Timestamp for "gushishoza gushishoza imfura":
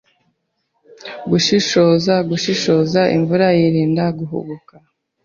1.29-3.47